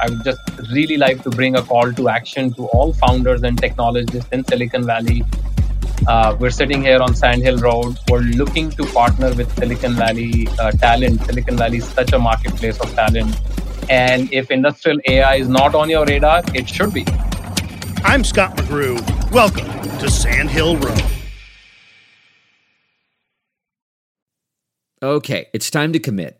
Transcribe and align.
I 0.00 0.08
would 0.08 0.24
just 0.24 0.40
really 0.72 0.96
like 0.96 1.22
to 1.24 1.30
bring 1.30 1.56
a 1.56 1.62
call 1.62 1.92
to 1.92 2.08
action 2.08 2.54
to 2.54 2.66
all 2.68 2.94
founders 2.94 3.42
and 3.42 3.58
technologists 3.58 4.30
in 4.32 4.44
Silicon 4.46 4.86
Valley. 4.86 5.24
Uh, 6.08 6.34
we're 6.40 6.50
sitting 6.50 6.82
here 6.82 7.02
on 7.02 7.14
Sand 7.14 7.42
Hill 7.42 7.58
Road. 7.58 7.98
We're 8.08 8.20
looking 8.20 8.70
to 8.70 8.86
partner 8.86 9.34
with 9.34 9.54
Silicon 9.58 9.92
Valley 9.92 10.48
uh, 10.58 10.70
talent. 10.70 11.20
Silicon 11.26 11.58
Valley 11.58 11.78
is 11.78 11.88
such 11.88 12.14
a 12.14 12.18
marketplace 12.18 12.80
of 12.80 12.90
talent. 12.94 13.38
And 13.90 14.32
if 14.32 14.50
industrial 14.50 15.00
AI 15.06 15.34
is 15.34 15.48
not 15.48 15.74
on 15.74 15.90
your 15.90 16.06
radar, 16.06 16.42
it 16.54 16.66
should 16.66 16.94
be. 16.94 17.04
I'm 18.02 18.24
Scott 18.24 18.56
McGrew. 18.56 18.98
Welcome 19.30 19.68
to 19.98 20.08
Sand 20.08 20.48
Hill 20.48 20.78
Road. 20.78 21.04
Okay, 25.02 25.48
it's 25.52 25.70
time 25.70 25.92
to 25.92 25.98
commit. 25.98 26.39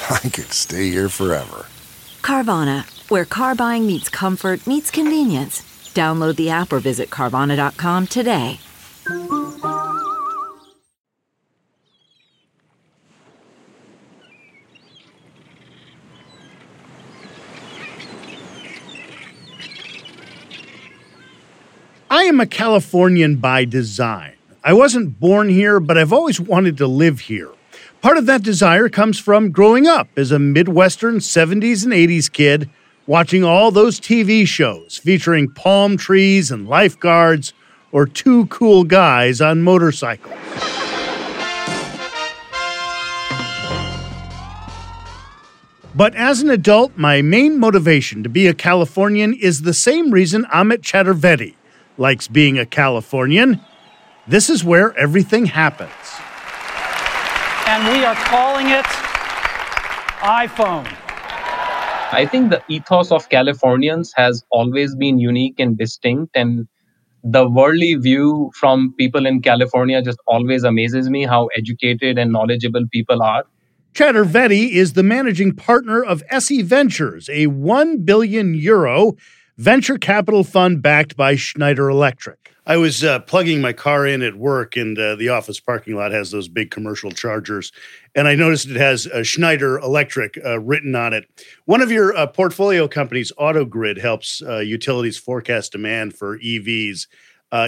I 0.10 0.28
could 0.28 0.52
stay 0.52 0.90
here 0.90 1.08
forever. 1.08 1.66
Carvana, 2.22 2.84
where 3.10 3.24
car 3.24 3.54
buying 3.54 3.86
meets 3.86 4.08
comfort, 4.08 4.66
meets 4.66 4.90
convenience. 4.90 5.62
Download 5.94 6.36
the 6.36 6.50
app 6.50 6.72
or 6.72 6.78
visit 6.78 7.10
Carvana.com 7.10 8.06
today. 8.06 8.60
I 22.12 22.24
am 22.24 22.40
a 22.40 22.46
Californian 22.46 23.36
by 23.36 23.64
design. 23.64 24.34
I 24.62 24.72
wasn't 24.72 25.18
born 25.18 25.48
here, 25.48 25.80
but 25.80 25.96
I've 25.96 26.12
always 26.12 26.40
wanted 26.40 26.76
to 26.78 26.86
live 26.86 27.20
here. 27.20 27.50
Part 28.02 28.16
of 28.16 28.24
that 28.26 28.42
desire 28.42 28.88
comes 28.88 29.18
from 29.18 29.50
growing 29.50 29.86
up 29.86 30.08
as 30.16 30.32
a 30.32 30.38
Midwestern 30.38 31.16
70s 31.16 31.84
and 31.84 31.92
80s 31.92 32.32
kid, 32.32 32.70
watching 33.06 33.44
all 33.44 33.70
those 33.70 34.00
TV 34.00 34.46
shows 34.46 34.96
featuring 34.96 35.50
palm 35.50 35.98
trees 35.98 36.50
and 36.50 36.66
lifeguards 36.66 37.52
or 37.92 38.06
two 38.06 38.46
cool 38.46 38.84
guys 38.84 39.42
on 39.42 39.60
motorcycles. 39.60 40.34
But 45.94 46.14
as 46.14 46.40
an 46.40 46.48
adult, 46.48 46.96
my 46.96 47.20
main 47.20 47.58
motivation 47.58 48.22
to 48.22 48.30
be 48.30 48.46
a 48.46 48.54
Californian 48.54 49.34
is 49.34 49.60
the 49.60 49.74
same 49.74 50.10
reason 50.10 50.44
Amit 50.46 50.78
Chaturvedi 50.78 51.54
likes 51.98 52.28
being 52.28 52.58
a 52.58 52.64
Californian. 52.64 53.60
This 54.26 54.48
is 54.48 54.64
where 54.64 54.96
everything 54.96 55.46
happens. 55.46 55.90
And 57.72 57.96
we 57.96 58.04
are 58.04 58.16
calling 58.16 58.66
it 58.70 58.84
iPhone. 60.22 60.92
I 62.12 62.26
think 62.28 62.50
the 62.50 62.60
ethos 62.68 63.12
of 63.12 63.28
Californians 63.28 64.12
has 64.16 64.42
always 64.50 64.96
been 64.96 65.20
unique 65.20 65.60
and 65.60 65.78
distinct. 65.78 66.32
And 66.34 66.66
the 67.22 67.48
worldly 67.48 67.94
view 67.94 68.50
from 68.58 68.92
people 68.98 69.24
in 69.24 69.40
California 69.40 70.02
just 70.02 70.18
always 70.26 70.64
amazes 70.64 71.08
me 71.08 71.24
how 71.26 71.46
educated 71.56 72.18
and 72.18 72.32
knowledgeable 72.32 72.86
people 72.90 73.22
are. 73.22 73.44
Chaturvedi 73.94 74.70
is 74.70 74.94
the 74.94 75.04
managing 75.04 75.54
partner 75.54 76.02
of 76.02 76.24
SE 76.28 76.62
Ventures, 76.62 77.30
a 77.32 77.46
1 77.46 77.98
billion 77.98 78.52
euro 78.52 79.12
venture 79.56 79.96
capital 79.96 80.42
fund 80.42 80.82
backed 80.82 81.16
by 81.16 81.36
Schneider 81.36 81.88
Electric. 81.88 82.49
I 82.70 82.76
was 82.76 83.02
uh, 83.02 83.18
plugging 83.18 83.60
my 83.60 83.72
car 83.72 84.06
in 84.06 84.22
at 84.22 84.36
work, 84.36 84.76
and 84.76 84.96
uh, 84.96 85.16
the 85.16 85.28
office 85.28 85.58
parking 85.58 85.96
lot 85.96 86.12
has 86.12 86.30
those 86.30 86.46
big 86.46 86.70
commercial 86.70 87.10
chargers. 87.10 87.72
And 88.14 88.28
I 88.28 88.36
noticed 88.36 88.68
it 88.68 88.76
has 88.76 89.08
uh, 89.08 89.24
Schneider 89.24 89.80
Electric 89.80 90.38
uh, 90.44 90.60
written 90.60 90.94
on 90.94 91.12
it. 91.12 91.28
One 91.64 91.80
of 91.80 91.90
your 91.90 92.16
uh, 92.16 92.28
portfolio 92.28 92.86
companies, 92.86 93.32
AutoGrid, 93.40 94.00
helps 94.00 94.40
uh, 94.42 94.58
utilities 94.58 95.18
forecast 95.18 95.72
demand 95.72 96.14
for 96.14 96.38
EVs 96.38 97.08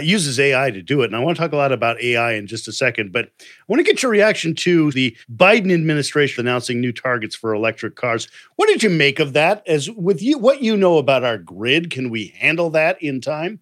uses 0.05 0.39
AI 0.39 0.71
to 0.71 0.81
do 0.83 1.03
it. 1.03 1.07
And 1.07 1.17
I 1.17 1.19
want 1.19 1.37
to 1.37 1.43
talk 1.43 1.51
a 1.51 1.57
lot 1.57 1.73
about 1.73 2.01
AI 2.01 2.35
in 2.35 2.47
just 2.47 2.69
a 2.69 2.73
second, 2.73 3.11
but 3.11 3.25
I 3.25 3.45
want 3.67 3.81
to 3.81 3.85
get 3.85 4.05
your 4.05 4.13
reaction 4.13 4.55
to 4.55 4.93
the 4.93 5.17
Biden 5.35 5.75
administration 5.75 6.47
announcing 6.47 6.81
new 6.81 6.93
targets 6.93 7.35
for 7.35 7.53
electric 7.53 7.97
cars. 7.97 8.29
What 8.55 8.69
did 8.69 8.85
you 8.85 8.91
make 8.91 9.19
of 9.19 9.33
that? 9.33 9.67
As 9.67 9.91
with 9.91 10.23
you, 10.23 10.39
what 10.39 10.63
you 10.63 10.77
know 10.77 10.99
about 10.99 11.25
our 11.25 11.39
grid, 11.39 11.91
can 11.91 12.09
we 12.09 12.33
handle 12.39 12.71
that 12.71 13.03
in 13.03 13.21
time? 13.21 13.59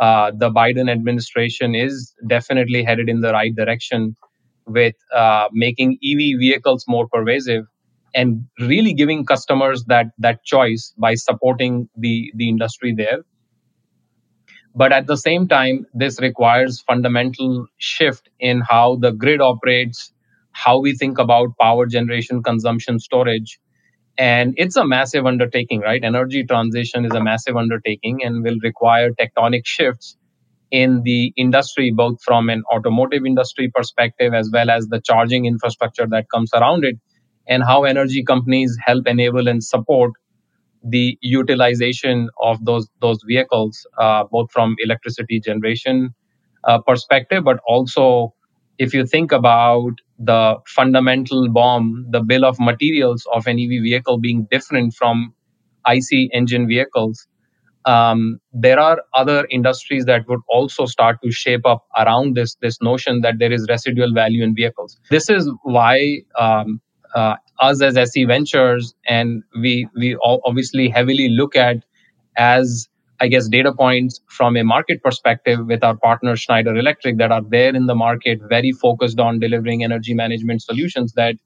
Uh, 0.00 0.32
the 0.34 0.50
Biden 0.50 0.90
administration 0.90 1.74
is 1.74 2.14
definitely 2.26 2.82
headed 2.82 3.08
in 3.08 3.20
the 3.20 3.32
right 3.32 3.54
direction 3.54 4.16
with 4.66 4.94
uh, 5.14 5.48
making 5.52 5.98
EV 6.02 6.38
vehicles 6.38 6.84
more 6.88 7.06
pervasive 7.08 7.64
and 8.14 8.46
really 8.60 8.92
giving 8.94 9.24
customers 9.26 9.84
that 9.84 10.06
that 10.18 10.42
choice 10.44 10.94
by 10.98 11.14
supporting 11.14 11.88
the 11.96 12.32
the 12.36 12.48
industry 12.48 12.94
there 12.94 13.20
but 14.74 14.92
at 14.92 15.06
the 15.06 15.16
same 15.16 15.46
time, 15.48 15.86
this 15.94 16.20
requires 16.20 16.80
fundamental 16.80 17.66
shift 17.78 18.28
in 18.40 18.60
how 18.68 18.96
the 18.96 19.12
grid 19.12 19.40
operates, 19.40 20.12
how 20.52 20.78
we 20.80 20.94
think 20.96 21.18
about 21.18 21.56
power 21.60 21.86
generation, 21.86 22.42
consumption, 22.42 22.98
storage. 22.98 23.58
And 24.16 24.54
it's 24.56 24.76
a 24.76 24.84
massive 24.86 25.26
undertaking, 25.26 25.80
right? 25.80 26.02
Energy 26.02 26.44
transition 26.44 27.04
is 27.04 27.12
a 27.12 27.22
massive 27.22 27.56
undertaking 27.56 28.20
and 28.24 28.44
will 28.44 28.58
require 28.62 29.10
tectonic 29.10 29.62
shifts 29.64 30.16
in 30.70 31.02
the 31.04 31.32
industry, 31.36 31.92
both 31.92 32.22
from 32.22 32.50
an 32.50 32.62
automotive 32.72 33.26
industry 33.26 33.70
perspective 33.74 34.34
as 34.34 34.50
well 34.52 34.70
as 34.70 34.88
the 34.88 35.00
charging 35.00 35.46
infrastructure 35.46 36.06
that 36.08 36.28
comes 36.30 36.50
around 36.54 36.84
it, 36.84 36.96
and 37.48 37.64
how 37.64 37.84
energy 37.84 38.24
companies 38.24 38.76
help 38.84 39.06
enable 39.06 39.48
and 39.48 39.64
support 39.64 40.12
the 40.82 41.18
utilization 41.22 42.28
of 42.42 42.64
those 42.64 42.88
those 43.00 43.18
vehicles, 43.26 43.86
uh, 43.98 44.24
both 44.30 44.50
from 44.52 44.76
electricity 44.84 45.40
generation 45.40 46.14
uh, 46.64 46.78
perspective, 46.80 47.44
but 47.44 47.58
also 47.66 48.34
if 48.78 48.94
you 48.94 49.06
think 49.06 49.32
about 49.32 49.92
the 50.18 50.56
fundamental 50.66 51.48
BOM, 51.50 52.06
the 52.10 52.20
bill 52.20 52.44
of 52.44 52.58
materials 52.60 53.26
of 53.32 53.46
an 53.46 53.58
EV 53.58 53.82
vehicle 53.82 54.18
being 54.18 54.46
different 54.50 54.94
from 54.94 55.34
IC 55.86 56.30
engine 56.32 56.66
vehicles, 56.68 57.26
um, 57.84 58.38
there 58.52 58.78
are 58.80 59.02
other 59.12 59.46
industries 59.50 60.06
that 60.06 60.26
would 60.28 60.40
also 60.48 60.86
start 60.86 61.18
to 61.22 61.30
shape 61.30 61.66
up 61.66 61.84
around 61.98 62.34
this 62.36 62.56
this 62.62 62.80
notion 62.80 63.20
that 63.20 63.38
there 63.38 63.52
is 63.52 63.66
residual 63.68 64.12
value 64.14 64.42
in 64.42 64.54
vehicles. 64.54 64.98
This 65.10 65.28
is 65.28 65.50
why 65.62 66.20
um, 66.38 66.80
uh, 67.14 67.36
us 67.60 67.82
as 67.82 67.96
SE 67.96 68.24
Ventures, 68.24 68.94
and 69.06 69.42
we 69.60 69.86
we 69.96 70.16
obviously 70.22 70.88
heavily 70.88 71.28
look 71.28 71.56
at 71.56 71.84
as 72.36 72.88
I 73.24 73.28
guess 73.28 73.48
data 73.48 73.72
points 73.72 74.20
from 74.28 74.54
a 74.54 74.62
market 74.62 75.02
perspective 75.02 75.60
with 75.66 75.82
our 75.82 75.96
partner 75.96 76.36
Schneider 76.36 76.76
Electric 76.76 77.16
that 77.16 77.32
are 77.32 77.40
there 77.48 77.74
in 77.74 77.86
the 77.86 77.94
market, 77.94 78.38
very 78.50 78.70
focused 78.72 79.18
on 79.18 79.40
delivering 79.40 79.82
energy 79.82 80.12
management 80.12 80.60
solutions. 80.60 81.14
That 81.14 81.36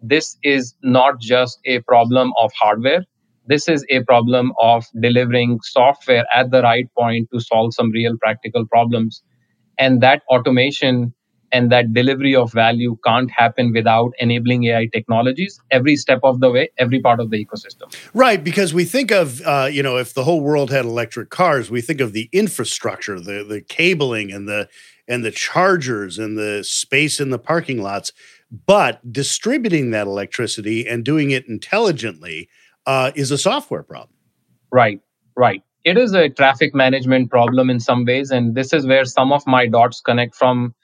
this 0.00 0.38
is 0.42 0.74
not 0.82 1.20
just 1.20 1.58
a 1.66 1.80
problem 1.80 2.32
of 2.40 2.50
hardware. 2.58 3.04
This 3.46 3.68
is 3.68 3.84
a 3.90 4.02
problem 4.04 4.52
of 4.58 4.86
delivering 4.98 5.58
software 5.62 6.24
at 6.34 6.50
the 6.50 6.62
right 6.62 6.86
point 6.98 7.28
to 7.34 7.40
solve 7.40 7.74
some 7.74 7.90
real 7.90 8.16
practical 8.22 8.66
problems. 8.66 9.22
And 9.78 10.00
that 10.00 10.22
automation 10.30 11.12
and 11.52 11.72
that 11.72 11.92
delivery 11.92 12.34
of 12.34 12.52
value 12.52 12.96
can't 13.04 13.30
happen 13.30 13.72
without 13.72 14.12
enabling 14.18 14.64
AI 14.64 14.86
technologies 14.92 15.60
every 15.70 15.96
step 15.96 16.20
of 16.22 16.40
the 16.40 16.50
way, 16.50 16.70
every 16.78 17.00
part 17.00 17.20
of 17.20 17.30
the 17.30 17.44
ecosystem. 17.44 17.94
Right, 18.14 18.42
because 18.42 18.74
we 18.74 18.84
think 18.84 19.10
of 19.10 19.40
uh, 19.42 19.68
you 19.70 19.82
know 19.82 19.96
if 19.96 20.14
the 20.14 20.24
whole 20.24 20.40
world 20.40 20.70
had 20.70 20.84
electric 20.84 21.30
cars, 21.30 21.70
we 21.70 21.80
think 21.80 22.00
of 22.00 22.12
the 22.12 22.28
infrastructure, 22.32 23.18
the 23.20 23.44
the 23.44 23.60
cabling 23.60 24.32
and 24.32 24.48
the 24.48 24.68
and 25.06 25.24
the 25.24 25.30
chargers 25.30 26.18
and 26.18 26.36
the 26.36 26.62
space 26.62 27.18
in 27.18 27.30
the 27.30 27.38
parking 27.38 27.82
lots. 27.82 28.12
But 28.66 29.12
distributing 29.12 29.90
that 29.90 30.06
electricity 30.06 30.86
and 30.86 31.04
doing 31.04 31.30
it 31.30 31.46
intelligently 31.48 32.48
uh, 32.86 33.12
is 33.14 33.30
a 33.30 33.38
software 33.38 33.82
problem. 33.82 34.16
Right, 34.72 35.00
right. 35.36 35.62
It 35.84 35.96
is 35.96 36.14
a 36.14 36.28
traffic 36.28 36.74
management 36.74 37.30
problem 37.30 37.70
in 37.70 37.80
some 37.80 38.04
ways, 38.04 38.30
and 38.30 38.54
this 38.54 38.72
is 38.72 38.86
where 38.86 39.04
some 39.04 39.32
of 39.32 39.46
my 39.46 39.66
dots 39.66 40.00
connect 40.00 40.34
from 40.34 40.74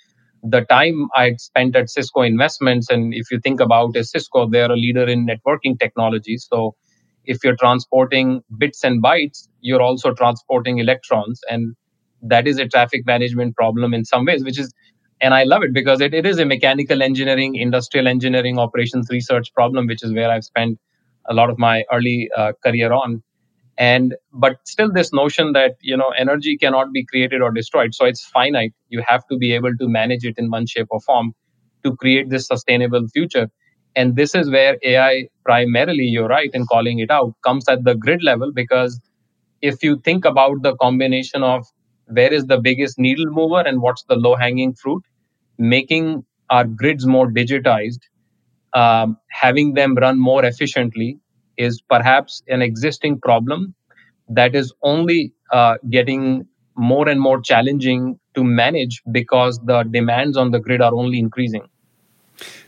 the 0.45 0.63
time 0.63 1.09
I 1.17 1.35
spent 1.39 1.77
at 1.77 1.91
Cisco 1.91 2.23
Investments. 2.23 2.91
And 2.91 3.15
if 3.15 3.31
you 3.31 3.41
think 3.41 3.61
about 3.61 3.97
a 3.97 4.05
Cisco, 4.05 4.49
they're 4.49 4.71
a 4.71 4.77
leader 4.77 5.05
in 5.09 5.27
networking 5.27 5.79
technology. 5.81 6.37
So 6.39 6.77
if 7.25 7.43
you're 7.43 7.57
transporting 7.57 8.43
bits 8.59 8.85
and 8.85 9.03
bytes, 9.03 9.49
you're 9.61 9.83
also 9.83 10.13
transporting 10.13 10.79
electrons. 10.79 11.41
And 11.51 11.75
that 12.23 12.47
is 12.47 12.59
a 12.59 12.69
traffic 12.69 13.07
management 13.07 13.57
problem 13.57 13.95
in 13.95 14.05
some 14.05 14.27
ways, 14.27 14.45
which 14.45 14.59
is, 14.59 14.73
and 15.21 15.33
I 15.35 15.45
love 15.45 15.63
it 15.63 15.73
because 15.73 16.03
it, 16.03 16.13
it 16.13 16.27
is 16.27 16.39
a 16.39 16.45
mechanical 16.45 17.03
engineering, 17.03 17.55
industrial 17.55 18.07
engineering, 18.07 18.59
operations 18.59 19.09
research 19.11 19.53
problem, 19.55 19.87
which 19.87 20.03
is 20.05 20.13
where 20.13 20.31
I've 20.31 20.45
spent 20.45 20.79
a 21.27 21.35
lot 21.35 21.49
of 21.49 21.59
my 21.59 21.85
early 21.93 22.29
uh, 22.37 22.53
career 22.63 22.93
on 22.93 23.23
and 23.79 24.15
but 24.33 24.57
still 24.65 24.93
this 24.93 25.13
notion 25.13 25.53
that 25.53 25.77
you 25.81 25.97
know 25.97 26.11
energy 26.19 26.57
cannot 26.57 26.93
be 26.93 27.05
created 27.05 27.43
or 27.43 27.51
destroyed. 27.53 27.95
So 27.95 28.05
it's 28.05 28.25
finite. 28.25 28.73
You 28.89 29.03
have 29.07 29.27
to 29.31 29.37
be 29.37 29.53
able 29.53 29.77
to 29.77 29.89
manage 29.89 30.25
it 30.25 30.35
in 30.39 30.51
one 30.51 30.67
shape 30.67 30.87
or 30.91 31.01
form 31.01 31.33
to 31.85 31.97
create 31.97 32.31
this 32.31 32.47
sustainable 32.47 33.07
future. 33.09 33.49
And 33.97 34.17
this 34.17 34.35
is 34.35 34.51
where 34.51 34.77
ai 34.83 35.29
primarily 35.45 36.05
you're 36.05 36.29
right 36.29 36.51
in 36.53 36.67
calling 36.67 36.99
it 36.99 37.11
out 37.11 37.35
comes 37.45 37.69
at 37.69 37.85
the 37.85 37.95
grid 37.95 38.23
level 38.25 38.53
because 38.53 39.01
if 39.63 39.83
you 39.83 39.99
think 40.05 40.25
about 40.25 40.63
the 40.63 40.77
combination 40.77 41.43
of 41.43 41.67
where 42.07 42.33
is 42.33 42.47
the 42.47 42.59
biggest 42.61 42.99
needle 42.99 43.27
mover 43.31 43.61
and 43.61 43.81
what's 43.83 44.05
the 44.05 44.17
low 44.17 44.35
hanging 44.37 44.75
fruit 44.75 45.03
making 45.59 46.25
our 46.51 46.65
grids 46.65 47.07
more 47.07 47.29
digitized 47.31 48.01
um, 48.75 49.17
having 49.31 49.75
them 49.75 49.95
run 49.97 50.19
more 50.21 50.45
efficiently 50.45 51.19
is 51.57 51.83
perhaps 51.89 52.43
an 52.49 52.63
existing 52.63 53.21
problem 53.21 53.75
that 54.29 54.55
is 54.55 54.73
only 54.83 55.33
uh, 55.53 55.77
getting 55.91 56.47
more 56.77 57.09
and 57.09 57.21
more 57.21 57.41
challenging 57.41 58.19
to 58.35 58.43
manage 58.43 59.03
because 59.13 59.61
the 59.65 59.85
demands 59.85 60.37
on 60.37 60.51
the 60.51 60.59
grid 60.59 60.81
are 60.81 60.95
only 60.95 61.19
increasing. 61.19 61.63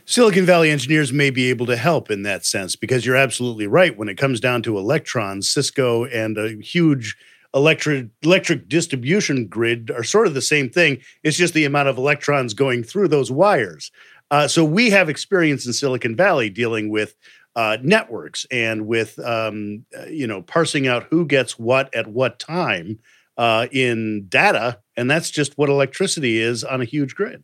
Silicon 0.05 0.45
Valley 0.45 0.71
engineers 0.71 1.11
may 1.11 1.29
be 1.29 1.49
able 1.49 1.65
to 1.65 1.75
help 1.75 2.09
in 2.09 2.23
that 2.23 2.45
sense 2.45 2.77
because 2.77 3.05
you're 3.05 3.17
absolutely 3.17 3.67
right. 3.67 3.97
When 3.97 4.07
it 4.07 4.17
comes 4.17 4.39
down 4.39 4.61
to 4.63 4.77
electrons, 4.77 5.49
Cisco 5.49 6.05
and 6.05 6.37
a 6.37 6.55
huge 6.61 7.17
electric 7.53 8.07
electric 8.21 8.69
distribution 8.69 9.47
grid 9.47 9.91
are 9.91 10.03
sort 10.03 10.27
of 10.27 10.33
the 10.33 10.41
same 10.41 10.69
thing. 10.69 10.99
It's 11.23 11.35
just 11.35 11.53
the 11.53 11.65
amount 11.65 11.89
of 11.89 11.97
electrons 11.97 12.53
going 12.53 12.83
through 12.83 13.09
those 13.09 13.31
wires. 13.31 13.91
Uh, 14.29 14.47
so 14.47 14.63
we 14.63 14.89
have 14.89 15.09
experience 15.09 15.65
in 15.65 15.73
Silicon 15.73 16.15
Valley 16.15 16.49
dealing 16.49 16.89
with 16.89 17.15
uh, 17.57 17.77
networks 17.81 18.45
and 18.51 18.85
with 18.85 19.17
um, 19.19 19.83
uh, 19.97 20.05
you 20.05 20.27
know 20.27 20.43
parsing 20.43 20.87
out 20.87 21.07
who 21.09 21.25
gets 21.25 21.57
what 21.57 21.93
at 21.93 22.07
what 22.07 22.37
time 22.39 22.99
uh, 23.35 23.65
in 23.71 24.27
data, 24.29 24.79
and 24.95 25.09
that's 25.09 25.31
just 25.31 25.57
what 25.57 25.67
electricity 25.67 26.39
is 26.39 26.63
on 26.63 26.81
a 26.81 26.85
huge 26.85 27.15
grid. 27.15 27.43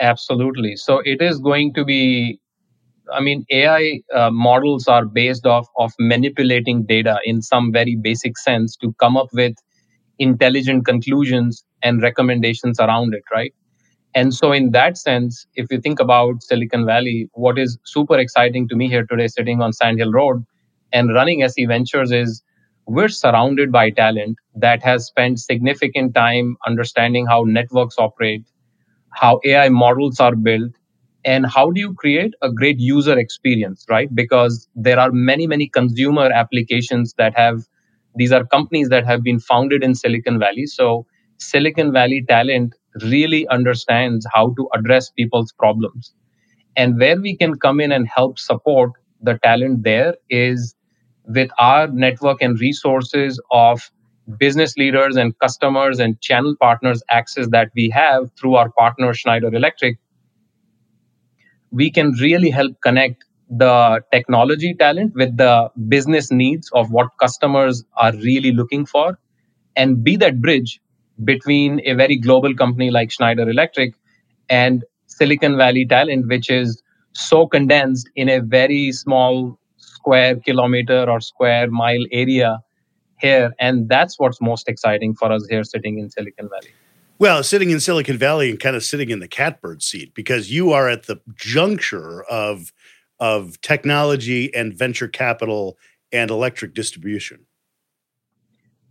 Absolutely. 0.00 0.76
So 0.76 1.00
it 1.04 1.20
is 1.20 1.38
going 1.38 1.74
to 1.74 1.84
be. 1.84 2.40
I 3.12 3.20
mean, 3.20 3.44
AI 3.50 4.00
uh, 4.14 4.30
models 4.30 4.88
are 4.88 5.04
based 5.04 5.44
off 5.44 5.66
of 5.76 5.92
manipulating 5.98 6.86
data 6.86 7.18
in 7.24 7.42
some 7.42 7.70
very 7.70 7.96
basic 7.96 8.38
sense 8.38 8.76
to 8.76 8.94
come 8.94 9.16
up 9.16 9.28
with 9.34 9.54
intelligent 10.18 10.86
conclusions 10.86 11.64
and 11.82 12.00
recommendations 12.00 12.80
around 12.80 13.12
it, 13.14 13.22
right? 13.30 13.52
And 14.14 14.32
so, 14.32 14.52
in 14.52 14.70
that 14.70 14.96
sense, 14.96 15.46
if 15.56 15.66
you 15.70 15.80
think 15.80 15.98
about 15.98 16.42
Silicon 16.42 16.86
Valley, 16.86 17.28
what 17.34 17.58
is 17.58 17.78
super 17.84 18.16
exciting 18.18 18.68
to 18.68 18.76
me 18.76 18.88
here 18.88 19.04
today, 19.04 19.26
sitting 19.26 19.60
on 19.60 19.72
Sand 19.72 19.98
Hill 19.98 20.12
Road 20.12 20.44
and 20.92 21.12
running 21.12 21.42
SE 21.42 21.66
Ventures, 21.66 22.12
is 22.12 22.42
we're 22.86 23.08
surrounded 23.08 23.72
by 23.72 23.90
talent 23.90 24.36
that 24.54 24.82
has 24.82 25.06
spent 25.06 25.40
significant 25.40 26.14
time 26.14 26.56
understanding 26.66 27.26
how 27.26 27.42
networks 27.44 27.96
operate, 27.98 28.44
how 29.10 29.40
AI 29.44 29.68
models 29.68 30.20
are 30.20 30.36
built, 30.36 30.72
and 31.24 31.46
how 31.46 31.70
do 31.70 31.80
you 31.80 31.94
create 31.94 32.34
a 32.42 32.50
great 32.52 32.78
user 32.78 33.18
experience, 33.18 33.86
right? 33.88 34.14
Because 34.14 34.68
there 34.74 34.98
are 35.00 35.10
many, 35.12 35.46
many 35.46 35.68
consumer 35.68 36.30
applications 36.32 37.14
that 37.18 37.36
have, 37.36 37.62
these 38.16 38.32
are 38.32 38.44
companies 38.44 38.88
that 38.90 39.06
have 39.06 39.22
been 39.22 39.40
founded 39.40 39.82
in 39.82 39.94
Silicon 39.94 40.38
Valley. 40.38 40.66
So, 40.66 41.06
Silicon 41.38 41.92
Valley 41.92 42.24
talent 42.28 42.74
really 43.02 43.46
understands 43.48 44.26
how 44.32 44.54
to 44.54 44.68
address 44.74 45.10
people's 45.10 45.52
problems. 45.52 46.12
And 46.76 46.98
where 46.98 47.20
we 47.20 47.36
can 47.36 47.58
come 47.58 47.80
in 47.80 47.92
and 47.92 48.08
help 48.08 48.38
support 48.38 48.92
the 49.22 49.38
talent 49.42 49.84
there 49.84 50.14
is 50.30 50.74
with 51.26 51.50
our 51.58 51.88
network 51.88 52.42
and 52.42 52.60
resources 52.60 53.40
of 53.50 53.90
business 54.38 54.76
leaders 54.76 55.16
and 55.16 55.38
customers 55.38 55.98
and 55.98 56.20
channel 56.20 56.54
partners 56.60 57.02
access 57.10 57.48
that 57.50 57.70
we 57.76 57.90
have 57.90 58.30
through 58.38 58.54
our 58.56 58.70
partner 58.72 59.12
Schneider 59.14 59.54
Electric, 59.54 59.98
we 61.70 61.90
can 61.90 62.12
really 62.12 62.50
help 62.50 62.80
connect 62.82 63.24
the 63.50 64.02
technology 64.12 64.74
talent 64.74 65.14
with 65.14 65.36
the 65.36 65.70
business 65.88 66.30
needs 66.30 66.70
of 66.72 66.90
what 66.90 67.08
customers 67.20 67.84
are 67.96 68.12
really 68.14 68.52
looking 68.52 68.86
for 68.86 69.18
and 69.76 70.02
be 70.02 70.16
that 70.16 70.40
bridge 70.40 70.80
between 71.22 71.80
a 71.84 71.94
very 71.94 72.16
global 72.16 72.54
company 72.54 72.90
like 72.90 73.10
Schneider 73.10 73.48
Electric 73.48 73.94
and 74.48 74.84
Silicon 75.06 75.56
Valley 75.56 75.86
talent, 75.86 76.26
which 76.26 76.50
is 76.50 76.82
so 77.12 77.46
condensed 77.46 78.10
in 78.16 78.28
a 78.28 78.40
very 78.40 78.90
small 78.90 79.58
square 79.76 80.36
kilometer 80.36 81.08
or 81.08 81.20
square 81.20 81.70
mile 81.70 82.04
area 82.10 82.58
here. 83.18 83.54
And 83.60 83.88
that's 83.88 84.18
what's 84.18 84.40
most 84.40 84.68
exciting 84.68 85.14
for 85.14 85.30
us 85.30 85.46
here 85.48 85.64
sitting 85.64 85.98
in 85.98 86.10
Silicon 86.10 86.48
Valley. 86.48 86.72
Well, 87.18 87.44
sitting 87.44 87.70
in 87.70 87.78
Silicon 87.78 88.18
Valley 88.18 88.50
and 88.50 88.58
kind 88.58 88.74
of 88.74 88.82
sitting 88.82 89.10
in 89.10 89.20
the 89.20 89.28
catbird 89.28 89.82
seat 89.82 90.14
because 90.14 90.50
you 90.50 90.72
are 90.72 90.88
at 90.88 91.06
the 91.06 91.20
juncture 91.36 92.24
of 92.24 92.72
of 93.20 93.60
technology 93.60 94.52
and 94.52 94.74
venture 94.74 95.06
capital 95.06 95.78
and 96.12 96.30
electric 96.30 96.74
distribution. 96.74 97.46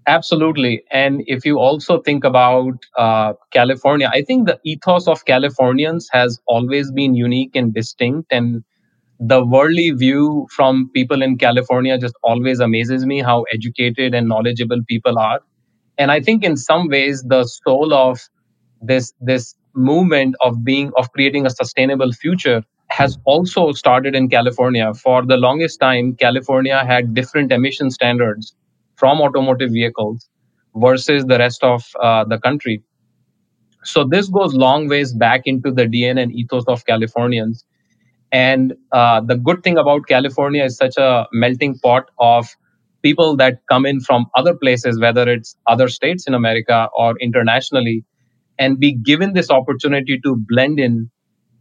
Absolutely. 0.08 0.84
And 0.92 1.24
if 1.28 1.46
you 1.46 1.60
also 1.60 2.02
think 2.02 2.24
about 2.26 2.74
uh, 2.98 3.34
California, 3.52 4.10
I 4.12 4.22
think 4.22 4.48
the 4.48 4.60
ethos 4.66 5.08
of 5.08 5.24
Californians 5.26 6.10
has 6.12 6.40
always 6.46 6.92
been 6.92 7.16
unique 7.16 7.56
and 7.56 7.74
distinct. 7.74 8.28
And 8.32 8.64
the 9.20 9.46
worldly 9.46 9.92
view 9.92 10.48
from 10.52 10.90
people 10.94 11.22
in 11.22 11.38
California 11.38 11.98
just 11.98 12.16
always 12.24 12.60
amazes 12.60 13.06
me 13.06 13.22
how 13.22 13.44
educated 13.54 14.14
and 14.14 14.28
knowledgeable 14.28 14.82
people 14.88 15.18
are. 15.20 15.42
And 15.98 16.12
I 16.12 16.22
think 16.22 16.44
in 16.44 16.58
some 16.58 16.90
ways, 16.90 17.24
the 17.24 17.46
soul 17.46 17.94
of 17.94 18.20
this, 18.82 19.14
this 19.22 19.56
movement 19.76 20.36
of 20.42 20.64
being, 20.64 20.92
of 20.98 21.12
creating 21.14 21.46
a 21.46 21.50
sustainable 21.50 22.12
future 22.12 22.64
has 22.90 23.18
also 23.26 23.72
started 23.72 24.16
in 24.16 24.30
California. 24.30 24.94
For 24.94 25.26
the 25.26 25.38
longest 25.38 25.80
time, 25.80 26.16
California 26.16 26.84
had 26.86 27.14
different 27.14 27.52
emission 27.52 27.90
standards 27.92 28.56
from 29.04 29.20
automotive 29.22 29.72
vehicles 29.72 30.30
versus 30.76 31.26
the 31.26 31.38
rest 31.38 31.62
of 31.62 31.84
uh, 32.02 32.24
the 32.24 32.40
country. 32.40 32.82
So 33.84 34.06
this 34.06 34.30
goes 34.30 34.54
long 34.54 34.88
ways 34.88 35.14
back 35.14 35.42
into 35.46 35.72
the 35.72 35.88
DNA 35.88 36.24
and 36.24 36.32
ethos 36.32 36.64
of 36.68 36.86
Californians. 36.86 37.66
And 38.32 38.76
uh, 38.94 39.20
the 39.20 39.36
good 39.36 39.62
thing 39.62 39.78
about 39.78 40.08
California 40.08 40.64
is 40.64 40.78
such 40.78 40.96
a 40.96 41.28
melting 41.34 41.80
pot 41.80 42.06
of 42.18 42.48
people 43.02 43.36
that 43.36 43.60
come 43.70 43.86
in 43.86 44.00
from 44.00 44.28
other 44.38 44.56
places, 44.56 45.02
whether 45.02 45.28
it's 45.30 45.58
other 45.68 45.90
states 45.90 46.26
in 46.26 46.34
America 46.34 46.88
or 46.98 47.18
internationally, 47.20 48.06
and 48.58 48.80
be 48.80 48.94
given 48.94 49.34
this 49.34 49.52
opportunity 49.52 50.18
to 50.24 50.38
blend 50.48 50.80
in 50.80 51.12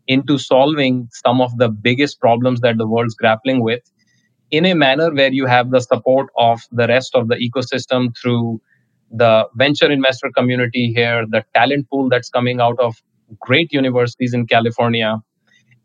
into 0.06 0.38
solving 0.38 1.08
some 1.12 1.40
of 1.40 1.58
the 1.58 1.68
biggest 1.68 2.20
problems 2.20 2.60
that 2.60 2.78
the 2.78 2.86
world's 2.86 3.16
grappling 3.16 3.64
with 3.64 3.82
in 4.52 4.66
a 4.66 4.74
manner 4.74 5.12
where 5.12 5.32
you 5.32 5.46
have 5.46 5.70
the 5.70 5.80
support 5.80 6.28
of 6.38 6.60
the 6.70 6.86
rest 6.86 7.16
of 7.16 7.28
the 7.28 7.36
ecosystem 7.36 8.14
through 8.20 8.60
the 9.10 9.48
venture 9.56 9.90
investor 9.90 10.30
community 10.36 10.92
here, 10.94 11.26
the 11.28 11.44
talent 11.54 11.88
pool 11.90 12.08
that's 12.10 12.30
coming 12.30 12.60
out 12.60 12.78
of 12.78 13.02
great 13.40 13.72
universities 13.72 14.34
in 14.34 14.46
California, 14.46 15.18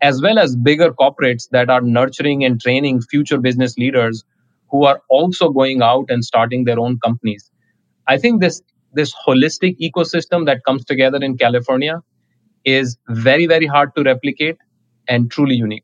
as 0.02 0.22
well 0.22 0.38
as 0.38 0.56
bigger 0.58 0.92
corporates 0.92 1.50
that 1.52 1.70
are 1.70 1.82
nurturing 1.82 2.44
and 2.44 2.62
training 2.62 3.02
future 3.02 3.40
business 3.40 3.78
leaders 3.78 4.24
who 4.70 4.84
are 4.84 5.02
also 5.10 5.50
going 5.50 5.82
out 5.82 6.06
and 6.10 6.26
starting 6.26 6.66
their 6.66 6.80
own 6.80 7.00
companies. 7.00 7.50
I 8.08 8.18
think 8.18 8.42
this 8.42 8.62
this 8.94 9.14
holistic 9.28 9.78
ecosystem 9.80 10.46
that 10.46 10.64
comes 10.66 10.84
together 10.86 11.20
in 11.22 11.38
California 11.38 12.02
is 12.66 12.98
very, 13.10 13.46
very 13.46 13.66
hard 13.66 13.96
to 13.96 14.04
replicate 14.04 14.58
and 15.08 15.32
truly 15.32 15.56
unique. 15.56 15.84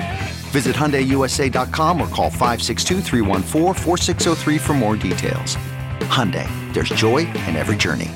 Visit 0.51 0.75
HyundaiUSA.com 0.75 2.01
or 2.01 2.07
call 2.09 2.29
562 2.29 3.01
for 4.59 4.73
more 4.73 4.97
details. 4.97 5.55
Hyundai, 6.11 6.45
there's 6.73 6.89
joy 6.89 7.19
in 7.19 7.55
every 7.55 7.77
journey. 7.77 8.11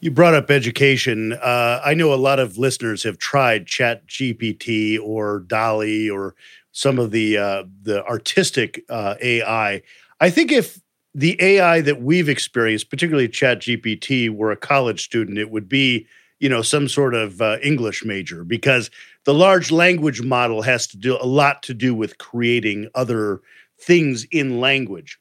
You 0.00 0.10
brought 0.10 0.34
up 0.34 0.50
education. 0.50 1.32
Uh, 1.32 1.80
I 1.84 1.94
know 1.94 2.12
a 2.12 2.16
lot 2.16 2.40
of 2.40 2.58
listeners 2.58 3.04
have 3.04 3.18
tried 3.18 3.66
Chat 3.68 4.04
GPT 4.08 4.98
or 5.00 5.44
DALL-E 5.46 6.10
or 6.10 6.34
some 6.72 6.98
of 6.98 7.12
the 7.12 7.38
uh, 7.38 7.64
the 7.82 8.04
artistic 8.04 8.82
uh, 8.88 9.14
AI. 9.22 9.80
I 10.18 10.30
think 10.30 10.50
if 10.50 10.80
the 11.14 11.36
AI 11.40 11.82
that 11.82 12.02
we've 12.02 12.28
experienced, 12.28 12.90
particularly 12.90 13.28
Chat 13.28 13.60
GPT, 13.60 14.28
were 14.28 14.50
a 14.50 14.56
college 14.56 15.04
student, 15.04 15.38
it 15.38 15.52
would 15.52 15.68
be 15.68 16.08
you 16.40 16.48
know 16.48 16.62
some 16.62 16.88
sort 16.88 17.14
of 17.14 17.40
uh, 17.40 17.58
English 17.62 18.04
major 18.04 18.42
because 18.42 18.90
the 19.24 19.34
large 19.34 19.70
language 19.70 20.22
model 20.22 20.62
has 20.62 20.86
to 20.88 20.96
do 20.96 21.16
a 21.20 21.26
lot 21.26 21.62
to 21.64 21.74
do 21.74 21.94
with 21.94 22.18
creating 22.18 22.88
other 22.94 23.40
things 23.80 24.24
in 24.30 24.60
language. 24.60 25.18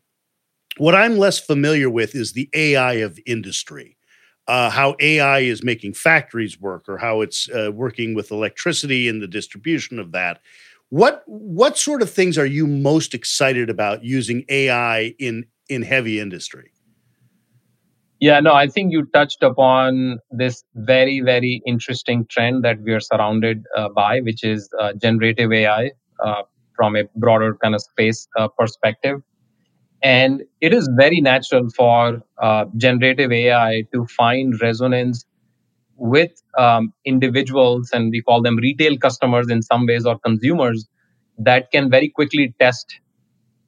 What 0.77 0.95
I'm 0.95 1.17
less 1.17 1.39
familiar 1.39 1.89
with 1.89 2.15
is 2.15 2.33
the 2.33 2.49
AI 2.53 2.93
of 2.93 3.19
industry. 3.25 3.97
Uh, 4.47 4.69
how 4.69 4.95
AI 4.99 5.39
is 5.39 5.63
making 5.63 5.93
factories 5.93 6.59
work, 6.59 6.89
or 6.89 6.97
how 6.97 7.21
it's 7.21 7.47
uh, 7.49 7.71
working 7.71 8.15
with 8.15 8.31
electricity 8.31 9.07
and 9.07 9.21
the 9.21 9.27
distribution 9.27 9.99
of 9.99 10.11
that. 10.11 10.41
What 10.89 11.23
what 11.27 11.77
sort 11.77 12.01
of 12.01 12.09
things 12.09 12.37
are 12.37 12.45
you 12.45 12.65
most 12.67 13.13
excited 13.13 13.69
about 13.69 14.03
using 14.03 14.43
AI 14.49 15.13
in 15.19 15.45
in 15.69 15.83
heavy 15.83 16.19
industry? 16.19 16.71
Yeah, 18.21 18.39
no, 18.39 18.53
I 18.53 18.67
think 18.67 18.93
you 18.93 19.05
touched 19.07 19.43
upon 19.43 20.19
this 20.31 20.63
very, 20.75 21.21
very 21.21 21.61
interesting 21.65 22.27
trend 22.29 22.63
that 22.63 22.79
we 22.81 22.93
are 22.93 22.99
surrounded 23.01 23.65
uh, 23.75 23.89
by, 23.89 24.21
which 24.21 24.43
is 24.43 24.69
uh, 24.79 24.93
generative 24.93 25.51
AI 25.51 25.91
uh, 26.23 26.43
from 26.75 26.95
a 26.95 27.05
broader 27.17 27.57
kind 27.63 27.75
of 27.75 27.81
space 27.81 28.27
uh, 28.37 28.47
perspective. 28.49 29.21
And 30.03 30.43
it 30.61 30.73
is 30.73 30.89
very 30.97 31.21
natural 31.21 31.69
for 31.75 32.21
uh, 32.41 32.65
generative 32.77 33.31
AI 33.31 33.83
to 33.93 34.05
find 34.07 34.59
resonance 34.61 35.25
with 35.97 36.31
um, 36.57 36.93
individuals, 37.05 37.89
and 37.93 38.11
we 38.11 38.21
call 38.21 38.41
them 38.41 38.57
retail 38.57 38.97
customers 38.97 39.49
in 39.49 39.61
some 39.61 39.85
ways 39.87 40.05
or 40.05 40.19
consumers, 40.19 40.87
that 41.37 41.71
can 41.71 41.89
very 41.89 42.09
quickly 42.09 42.53
test 42.59 42.99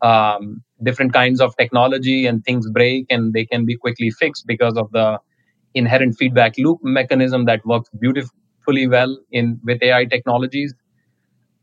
um, 0.04 0.64
different 0.84 1.14
kinds 1.14 1.42
of 1.42 1.56
technology 1.58 2.28
and 2.28 2.46
things 2.46 2.70
break 2.72 3.08
and 3.12 3.34
they 3.34 3.46
can 3.46 3.66
be 3.66 3.78
quickly 3.78 4.12
fixed 4.12 4.46
because 4.48 4.78
of 4.78 4.92
the 4.94 5.20
inherent 5.76 6.16
feedback 6.18 6.54
loop 6.58 6.80
mechanism 6.84 7.46
that 7.46 7.66
works 7.66 7.90
beautifully 8.00 8.88
well 8.88 9.18
in 9.32 9.60
with 9.66 9.84
AI 9.84 10.06
technologies. 10.06 10.74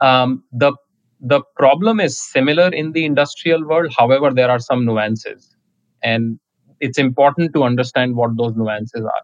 Um, 0.00 0.44
the 0.52 0.72
the 1.20 1.42
problem 1.56 2.00
is 2.00 2.18
similar 2.18 2.68
in 2.68 2.92
the 2.92 3.04
industrial 3.04 3.66
world. 3.66 3.92
However, 3.96 4.30
there 4.32 4.50
are 4.50 4.58
some 4.58 4.84
nuances, 4.86 5.54
and 6.02 6.38
it's 6.80 6.98
important 6.98 7.52
to 7.54 7.64
understand 7.64 8.16
what 8.16 8.36
those 8.38 8.54
nuances 8.56 9.04
are. 9.04 9.22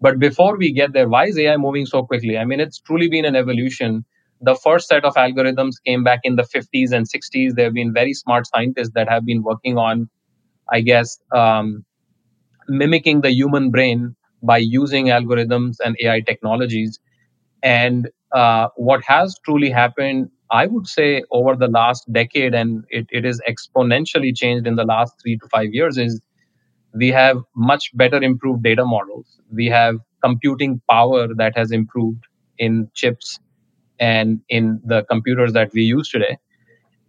But 0.00 0.18
before 0.18 0.56
we 0.58 0.72
get 0.72 0.92
there, 0.94 1.08
why 1.08 1.26
is 1.26 1.38
AI 1.38 1.56
moving 1.58 1.86
so 1.86 2.04
quickly? 2.04 2.38
I 2.38 2.44
mean, 2.44 2.60
it's 2.60 2.80
truly 2.80 3.08
been 3.08 3.24
an 3.24 3.36
evolution 3.36 4.04
the 4.42 4.56
first 4.56 4.88
set 4.88 5.04
of 5.04 5.14
algorithms 5.14 5.74
came 5.86 6.04
back 6.04 6.20
in 6.24 6.36
the 6.36 6.44
50s 6.44 6.92
and 6.92 7.08
60s. 7.08 7.54
There 7.54 7.66
have 7.66 7.74
been 7.74 7.92
very 7.94 8.14
smart 8.14 8.46
scientists 8.48 8.92
that 8.94 9.08
have 9.08 9.26
been 9.26 9.42
working 9.42 9.78
on, 9.78 10.10
I 10.70 10.82
guess, 10.82 11.18
um, 11.34 11.84
mimicking 12.68 13.20
the 13.22 13.32
human 13.32 13.70
brain 13.70 14.16
by 14.42 14.58
using 14.58 15.06
algorithms 15.06 15.76
and 15.84 15.96
AI 16.02 16.20
technologies. 16.20 16.98
And 17.62 18.10
uh, 18.32 18.68
what 18.76 19.04
has 19.04 19.36
truly 19.44 19.70
happened, 19.70 20.30
I 20.50 20.66
would 20.66 20.86
say, 20.86 21.24
over 21.30 21.56
the 21.56 21.68
last 21.68 22.10
decade, 22.12 22.54
and 22.54 22.84
it, 22.90 23.06
it 23.10 23.24
is 23.24 23.40
exponentially 23.48 24.36
changed 24.36 24.66
in 24.66 24.76
the 24.76 24.84
last 24.84 25.14
three 25.22 25.38
to 25.38 25.48
five 25.48 25.68
years, 25.72 25.98
is 25.98 26.20
we 26.94 27.08
have 27.08 27.38
much 27.56 27.90
better 27.94 28.22
improved 28.22 28.62
data 28.62 28.84
models. 28.84 29.40
We 29.52 29.66
have 29.66 29.96
computing 30.22 30.80
power 30.90 31.28
that 31.36 31.56
has 31.56 31.72
improved 31.72 32.24
in 32.58 32.90
chips 32.94 33.38
and 34.02 34.40
in 34.48 34.80
the 34.84 35.04
computers 35.04 35.52
that 35.52 35.72
we 35.72 35.82
use 35.82 36.08
today. 36.08 36.36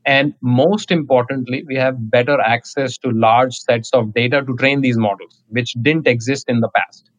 And 0.05 0.33
most 0.41 0.91
importantly, 0.91 1.63
we 1.67 1.75
have 1.75 1.95
better 2.11 2.39
access 2.39 2.97
to 2.99 3.09
large 3.11 3.55
sets 3.55 3.89
of 3.93 4.13
data 4.13 4.43
to 4.43 4.55
train 4.57 4.81
these 4.81 4.97
models, 4.97 5.43
which 5.49 5.73
didn't 5.81 6.07
exist 6.07 6.49
in 6.49 6.59
the 6.59 6.69
past. 6.75 7.09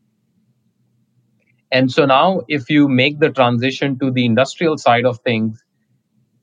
And 1.72 1.90
so 1.90 2.06
now, 2.06 2.42
if 2.46 2.70
you 2.70 2.88
make 2.88 3.18
the 3.18 3.30
transition 3.30 3.98
to 3.98 4.10
the 4.12 4.24
industrial 4.24 4.78
side 4.78 5.06
of 5.06 5.18
things, 5.20 5.64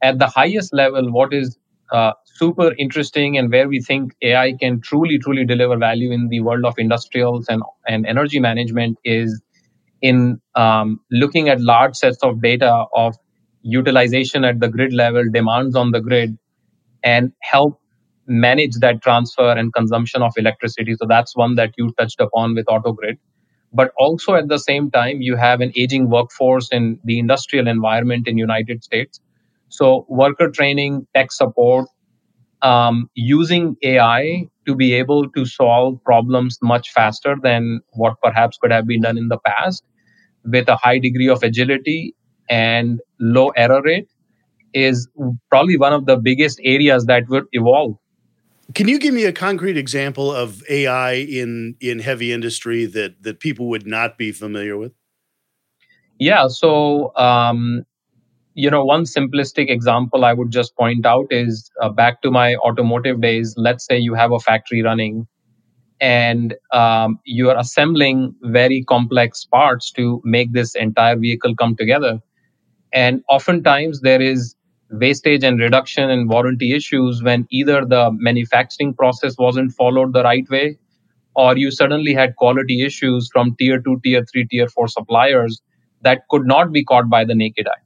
at 0.01 0.19
the 0.19 0.27
highest 0.27 0.73
level, 0.73 1.11
what 1.11 1.33
is 1.33 1.57
uh, 1.91 2.13
super 2.25 2.73
interesting 2.77 3.37
and 3.37 3.51
where 3.51 3.67
we 3.69 3.79
think 3.79 4.13
AI 4.21 4.53
can 4.59 4.81
truly, 4.81 5.19
truly 5.19 5.45
deliver 5.45 5.77
value 5.77 6.11
in 6.11 6.27
the 6.29 6.41
world 6.41 6.65
of 6.65 6.73
industrials 6.77 7.47
and, 7.49 7.61
and 7.87 8.05
energy 8.07 8.39
management 8.39 8.97
is 9.05 9.41
in 10.01 10.41
um, 10.55 10.99
looking 11.11 11.49
at 11.49 11.61
large 11.61 11.95
sets 11.95 12.23
of 12.23 12.41
data 12.41 12.85
of 12.95 13.15
utilization 13.63 14.43
at 14.43 14.59
the 14.59 14.67
grid 14.69 14.93
level, 14.93 15.23
demands 15.31 15.75
on 15.75 15.91
the 15.91 16.01
grid, 16.01 16.37
and 17.03 17.31
help 17.41 17.79
manage 18.27 18.75
that 18.81 19.01
transfer 19.01 19.51
and 19.51 19.73
consumption 19.73 20.21
of 20.21 20.33
electricity. 20.37 20.95
So 20.95 21.05
that's 21.07 21.35
one 21.35 21.55
that 21.55 21.73
you 21.77 21.93
touched 21.97 22.21
upon 22.21 22.55
with 22.55 22.65
AutoGrid. 22.67 23.17
But 23.73 23.91
also 23.97 24.35
at 24.35 24.49
the 24.49 24.59
same 24.59 24.91
time, 24.91 25.21
you 25.21 25.35
have 25.35 25.61
an 25.61 25.71
aging 25.75 26.09
workforce 26.09 26.69
in 26.71 26.99
the 27.05 27.19
industrial 27.19 27.67
environment 27.67 28.27
in 28.27 28.37
United 28.37 28.83
States. 28.83 29.19
So 29.69 30.05
worker 30.09 30.49
training, 30.49 31.07
tech 31.15 31.31
support, 31.31 31.87
um, 32.61 33.09
using 33.15 33.75
AI 33.83 34.47
to 34.67 34.75
be 34.75 34.93
able 34.93 35.29
to 35.31 35.45
solve 35.45 36.03
problems 36.03 36.57
much 36.61 36.91
faster 36.91 37.35
than 37.41 37.81
what 37.93 38.15
perhaps 38.23 38.57
could 38.57 38.71
have 38.71 38.87
been 38.87 39.01
done 39.01 39.17
in 39.17 39.29
the 39.29 39.39
past 39.39 39.83
with 40.45 40.69
a 40.69 40.77
high 40.77 40.99
degree 40.99 41.29
of 41.29 41.43
agility 41.43 42.15
and 42.51 42.99
low 43.19 43.49
error 43.49 43.81
rate 43.81 44.09
is 44.73 45.07
probably 45.49 45.77
one 45.77 45.93
of 45.93 46.05
the 46.05 46.17
biggest 46.17 46.59
areas 46.63 47.05
that 47.05 47.27
would 47.29 47.45
evolve. 47.53 47.97
Can 48.75 48.87
you 48.87 48.99
give 48.99 49.13
me 49.13 49.25
a 49.25 49.33
concrete 49.33 49.77
example 49.77 50.31
of 50.31 50.63
AI 50.69 51.13
in 51.13 51.75
in 51.81 51.99
heavy 51.99 52.31
industry 52.31 52.85
that 52.85 53.23
that 53.23 53.39
people 53.39 53.67
would 53.69 53.87
not 53.87 54.17
be 54.17 54.31
familiar 54.31 54.77
with? 54.77 54.93
Yeah, 56.19 56.47
so 56.47 57.15
um, 57.15 57.85
you 58.53 58.69
know, 58.69 58.83
one 58.85 59.03
simplistic 59.03 59.69
example 59.69 60.23
I 60.25 60.33
would 60.33 60.51
just 60.51 60.75
point 60.75 61.05
out 61.05 61.25
is 61.31 61.69
uh, 61.81 61.89
back 61.89 62.21
to 62.21 62.31
my 62.31 62.55
automotive 62.57 63.21
days. 63.21 63.53
Let's 63.57 63.85
say 63.85 63.97
you 63.97 64.13
have 64.13 64.31
a 64.31 64.39
factory 64.39 64.83
running 64.83 65.27
and 65.99 66.55
um, 66.73 67.19
you 67.25 67.49
are 67.49 67.57
assembling 67.57 68.35
very 68.43 68.83
complex 68.83 69.45
parts 69.45 69.91
to 69.91 70.21
make 70.25 70.51
this 70.53 70.75
entire 70.75 71.15
vehicle 71.15 71.55
come 71.55 71.75
together. 71.75 72.19
And 72.93 73.23
oftentimes 73.29 74.01
there 74.01 74.21
is 74.21 74.55
wastage 74.89 75.43
and 75.43 75.59
reduction 75.59 76.09
and 76.09 76.29
warranty 76.29 76.73
issues 76.73 77.23
when 77.23 77.47
either 77.49 77.85
the 77.85 78.11
manufacturing 78.13 78.93
process 78.93 79.35
wasn't 79.37 79.71
followed 79.73 80.13
the 80.13 80.23
right 80.23 80.49
way 80.49 80.77
or 81.35 81.57
you 81.57 81.71
suddenly 81.71 82.13
had 82.13 82.35
quality 82.37 82.83
issues 82.85 83.29
from 83.31 83.55
tier 83.57 83.81
2 83.81 84.01
tier 84.03 84.25
3 84.31 84.47
tier 84.47 84.67
4 84.67 84.87
suppliers 84.89 85.61
that 86.01 86.23
could 86.29 86.45
not 86.45 86.71
be 86.71 86.83
caught 86.83 87.09
by 87.09 87.23
the 87.25 87.35
naked 87.35 87.67
eye. 87.67 87.81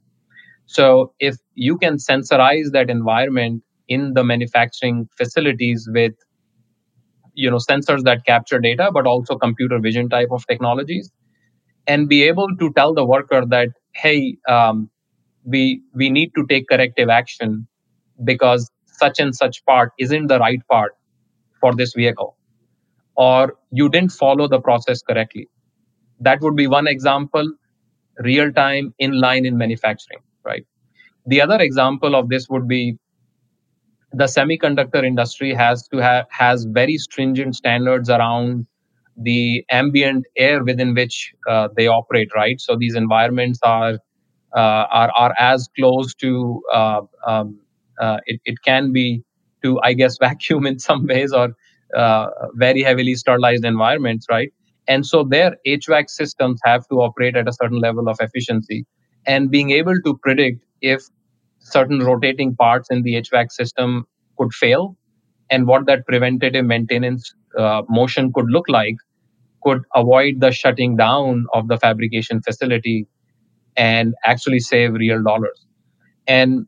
So 0.66 1.14
if 1.20 1.36
you 1.54 1.78
can 1.78 1.98
sensorize 1.98 2.72
that 2.72 2.90
environment 2.90 3.62
in 3.88 4.14
the 4.14 4.24
manufacturing 4.24 5.08
facilities 5.16 5.88
with 5.92 6.14
you 7.34 7.50
know 7.50 7.56
sensors 7.58 8.02
that 8.04 8.24
capture 8.24 8.58
data 8.58 8.90
but 8.92 9.06
also 9.06 9.36
computer 9.36 9.78
vision 9.78 10.08
type 10.08 10.28
of 10.30 10.46
technologies 10.46 11.10
and 11.86 12.08
be 12.08 12.22
able 12.24 12.48
to 12.58 12.72
tell 12.74 12.94
the 12.94 13.04
worker 13.06 13.44
that 13.46 13.68
hey 13.94 14.36
um, 14.48 14.90
we 15.46 15.82
we 15.94 16.10
need 16.10 16.32
to 16.36 16.46
take 16.48 16.68
corrective 16.68 17.10
action 17.10 17.68
because 18.24 18.70
such 18.86 19.20
and 19.20 19.34
such 19.34 19.64
part 19.66 19.92
isn't 20.00 20.28
the 20.28 20.38
right 20.40 20.60
part 20.70 20.92
for 21.60 21.74
this 21.74 21.94
vehicle. 21.94 22.36
Or 23.16 23.56
you 23.72 23.88
didn't 23.90 24.12
follow 24.12 24.48
the 24.48 24.60
process 24.60 25.02
correctly. 25.02 25.48
That 26.20 26.40
would 26.42 26.56
be 26.56 26.66
one 26.66 26.88
example 26.88 27.52
real 28.20 28.52
time 28.52 28.94
in 28.98 29.20
line 29.20 29.46
in 29.46 29.58
manufacturing 29.58 30.20
right? 30.44 30.64
The 31.26 31.42
other 31.42 31.60
example 31.60 32.16
of 32.16 32.28
this 32.30 32.48
would 32.50 32.68
be 32.68 32.98
the 34.12 34.24
semiconductor 34.24 35.04
industry 35.04 35.52
has 35.54 35.86
to 35.88 35.98
have 35.98 36.26
has 36.30 36.64
very 36.64 36.96
stringent 36.96 37.54
standards 37.56 38.08
around 38.08 38.66
the 39.16 39.64
ambient 39.70 40.24
air 40.36 40.62
within 40.64 40.94
which 40.94 41.32
uh, 41.48 41.68
they 41.76 41.86
operate 41.86 42.28
right? 42.34 42.60
So 42.60 42.76
these 42.76 42.94
environments 42.94 43.58
are 43.62 43.98
are 44.60 45.10
are 45.16 45.34
as 45.38 45.68
close 45.78 46.14
to 46.16 46.62
uh, 46.72 47.02
um, 47.26 47.60
uh, 48.00 48.18
it, 48.26 48.40
it 48.44 48.56
can 48.64 48.92
be 48.92 49.22
to 49.62 49.80
I 49.82 49.94
guess 49.94 50.18
vacuum 50.20 50.66
in 50.66 50.78
some 50.78 51.06
ways 51.06 51.32
or 51.32 51.50
uh, 51.96 52.26
very 52.54 52.82
heavily 52.82 53.14
sterilized 53.14 53.64
environments, 53.64 54.26
right? 54.30 54.52
And 54.88 55.06
so 55.06 55.24
their 55.24 55.56
HVAC 55.66 56.10
systems 56.10 56.60
have 56.64 56.86
to 56.88 56.96
operate 56.96 57.36
at 57.36 57.48
a 57.48 57.52
certain 57.52 57.80
level 57.80 58.08
of 58.08 58.18
efficiency, 58.20 58.86
and 59.26 59.50
being 59.50 59.70
able 59.70 59.96
to 60.04 60.16
predict 60.18 60.64
if 60.82 61.02
certain 61.60 62.00
rotating 62.00 62.54
parts 62.56 62.88
in 62.90 63.02
the 63.02 63.14
HVAC 63.16 63.50
system 63.52 64.06
could 64.38 64.52
fail 64.54 64.96
and 65.50 65.66
what 65.66 65.86
that 65.86 66.06
preventative 66.06 66.64
maintenance 66.64 67.34
uh, 67.58 67.82
motion 67.88 68.32
could 68.32 68.46
look 68.48 68.68
like 68.68 68.96
could 69.64 69.82
avoid 69.94 70.40
the 70.40 70.50
shutting 70.52 70.96
down 70.96 71.46
of 71.54 71.68
the 71.68 71.78
fabrication 71.78 72.40
facility 72.42 73.06
and 73.76 74.14
actually 74.24 74.60
save 74.60 74.94
real 74.94 75.22
dollars. 75.22 75.66
And 76.26 76.66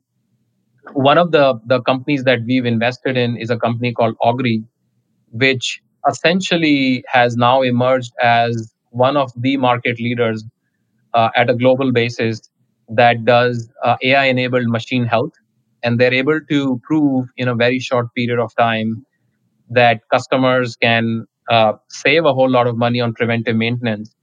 one 0.93 1.19
of 1.19 1.33
the, 1.33 1.61
the 1.67 1.83
companies 1.83 2.25
that 2.25 2.41
we've 2.47 2.67
invested 2.67 3.17
in 3.17 3.37
is 3.37 3.51
a 3.51 3.59
company 3.59 3.93
called 3.93 4.17
Augury, 4.23 4.65
which 5.33 5.81
essentially 6.09 7.05
has 7.09 7.37
now 7.37 7.63
emerged 7.63 8.13
as 8.23 8.75
one 8.91 9.17
of 9.17 9.33
the 9.37 9.57
market 9.59 10.01
leaders 10.01 10.45
uh, 11.15 11.31
at 11.37 11.51
a 11.51 11.55
global 11.55 11.93
basis 11.93 12.41
that 12.91 13.25
does 13.25 13.71
uh, 13.85 13.97
AI 14.03 14.27
enabled 14.27 14.69
machine 14.69 15.05
health. 15.07 15.33
And 15.83 16.01
they're 16.01 16.15
able 16.15 16.41
to 16.51 16.81
prove 16.85 17.29
in 17.37 17.49
a 17.49 17.55
very 17.55 17.79
short 17.81 18.15
period 18.15 18.41
of 18.41 18.55
time 18.57 19.07
that 19.71 20.03
customers 20.13 20.77
can 20.77 21.27
uh, 21.51 21.75
save 21.89 22.25
a 22.25 22.35
whole 22.35 22.51
lot 22.51 22.67
of 22.67 22.77
money 22.77 23.01
on 23.01 23.15
preventive 23.15 23.57
maintenance. 23.57 24.15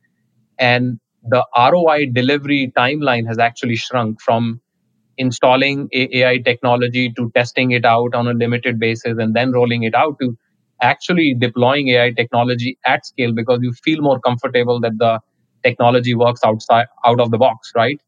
And 0.59 0.99
the 1.29 1.45
ROI 1.55 2.07
delivery 2.13 2.71
timeline 2.77 3.27
has 3.27 3.37
actually 3.39 3.75
shrunk 3.75 4.21
from 4.21 4.61
installing 5.17 5.89
AI 5.93 6.37
technology 6.39 7.11
to 7.17 7.31
testing 7.35 7.71
it 7.71 7.85
out 7.85 8.13
on 8.15 8.27
a 8.27 8.33
limited 8.33 8.79
basis 8.79 9.17
and 9.19 9.35
then 9.35 9.51
rolling 9.51 9.83
it 9.83 9.95
out 9.95 10.17
to 10.21 10.37
actually 10.81 11.33
deploying 11.35 11.89
AI 11.89 12.11
technology 12.11 12.77
at 12.85 13.05
scale 13.05 13.33
because 13.33 13.59
you 13.61 13.73
feel 13.83 14.01
more 14.01 14.19
comfortable 14.19 14.79
that 14.81 14.97
the 14.97 15.19
technology 15.63 16.15
works 16.15 16.41
outside 16.45 16.87
out 17.05 17.19
of 17.19 17.31
the 17.31 17.37
box, 17.37 17.71
right? 17.75 17.99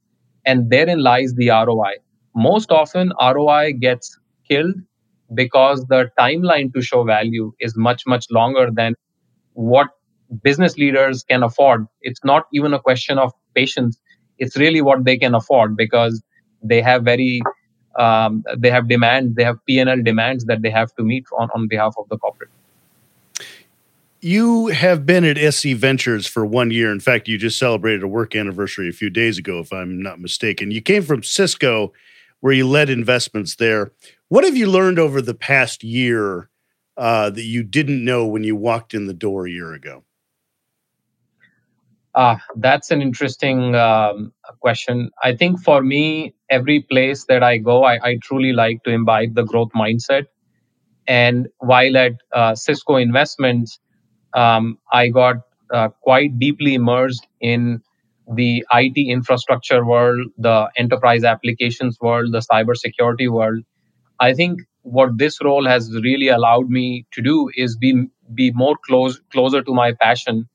And 0.45 0.69
therein 0.69 0.99
lies 1.03 1.33
the 1.35 1.51
ROI. 1.51 1.95
Most 2.35 2.71
often, 2.71 3.13
ROI 3.19 3.73
gets 3.73 4.17
killed 4.49 4.75
because 5.33 5.85
the 5.89 6.09
timeline 6.19 6.73
to 6.73 6.81
show 6.81 7.03
value 7.03 7.53
is 7.59 7.75
much, 7.77 8.03
much 8.07 8.25
longer 8.31 8.69
than 8.73 8.95
what 9.53 9.87
business 10.43 10.77
leaders 10.77 11.23
can 11.23 11.43
afford. 11.43 11.87
It's 12.01 12.23
not 12.23 12.47
even 12.53 12.73
a 12.73 12.79
question 12.79 13.17
of 13.17 13.33
patience. 13.55 13.99
It's 14.37 14.55
really 14.57 14.81
what 14.81 15.05
they 15.05 15.17
can 15.17 15.33
afford 15.35 15.75
because 15.75 16.21
they 16.61 16.81
have 16.81 17.03
very 17.03 17.41
um, 17.97 18.43
they 18.57 18.69
have 18.69 18.87
demands, 18.87 19.35
they 19.35 19.43
have 19.43 19.57
P&L 19.65 20.03
demands 20.03 20.45
that 20.45 20.61
they 20.61 20.69
have 20.69 20.93
to 20.95 21.03
meet 21.03 21.25
on, 21.37 21.49
on 21.55 21.67
behalf 21.67 21.95
of 21.97 22.07
the 22.09 22.17
corporate. 22.17 22.49
You 24.21 24.67
have 24.67 25.05
been 25.05 25.23
at 25.23 25.37
SE 25.37 25.73
Ventures 25.73 26.27
for 26.27 26.45
one 26.45 26.71
year. 26.71 26.91
In 26.91 26.99
fact, 26.99 27.27
you 27.27 27.37
just 27.37 27.57
celebrated 27.57 28.03
a 28.03 28.07
work 28.07 28.35
anniversary 28.35 28.89
a 28.89 28.93
few 28.93 29.09
days 29.09 29.37
ago, 29.37 29.59
if 29.59 29.71
I'm 29.71 30.01
not 30.01 30.19
mistaken. 30.19 30.71
You 30.71 30.81
came 30.81 31.03
from 31.03 31.23
Cisco, 31.23 31.93
where 32.39 32.53
you 32.53 32.67
led 32.67 32.89
investments 32.89 33.55
there. 33.55 33.91
What 34.27 34.43
have 34.43 34.57
you 34.57 34.69
learned 34.69 34.99
over 34.99 35.21
the 35.21 35.33
past 35.33 35.83
year 35.83 36.49
uh, 36.97 37.29
that 37.29 37.43
you 37.43 37.63
didn't 37.63 38.03
know 38.03 38.25
when 38.25 38.43
you 38.43 38.55
walked 38.55 38.93
in 38.93 39.07
the 39.07 39.13
door 39.13 39.47
a 39.47 39.51
year 39.51 39.73
ago? 39.73 40.03
Uh, 42.17 42.37
that's 42.55 42.91
an 42.91 43.01
interesting 43.01 43.75
um, 43.75 44.33
question. 44.59 45.11
I 45.23 45.35
think 45.35 45.61
for 45.63 45.83
me, 45.83 46.33
every 46.49 46.81
place 46.81 47.25
that 47.25 47.43
I 47.43 47.59
go, 47.59 47.83
I, 47.85 47.99
I, 48.03 48.17
truly 48.23 48.53
like 48.53 48.83
to 48.85 48.91
imbibe 48.91 49.35
the 49.35 49.43
growth 49.43 49.69
mindset. 49.75 50.25
And 51.07 51.47
while 51.59 51.97
at 51.97 52.13
uh, 52.33 52.55
Cisco 52.55 52.95
Investments, 52.97 53.79
um, 54.35 54.79
I 54.91 55.09
got 55.09 55.37
uh, 55.73 55.89
quite 56.01 56.39
deeply 56.39 56.75
immersed 56.75 57.27
in 57.41 57.81
the 58.33 58.65
IT 58.73 58.97
infrastructure 58.97 59.85
world, 59.85 60.27
the 60.39 60.69
enterprise 60.77 61.23
applications 61.23 61.99
world, 62.01 62.33
the 62.33 62.39
cybersecurity 62.39 63.29
world. 63.29 63.63
I 64.19 64.33
think 64.33 64.61
what 64.83 65.17
this 65.17 65.39
role 65.43 65.67
has 65.67 65.91
really 66.03 66.29
allowed 66.29 66.69
me 66.69 67.05
to 67.13 67.21
do 67.21 67.51
is 67.55 67.77
be 67.77 68.07
be 68.33 68.51
more 68.55 68.77
close 68.85 69.19
closer 69.31 69.63
to 69.63 69.73
my 69.73 69.93
passion 69.93 70.49